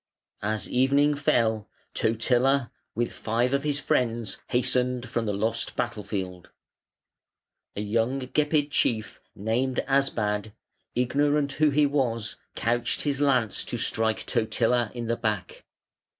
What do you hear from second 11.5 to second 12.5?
who he was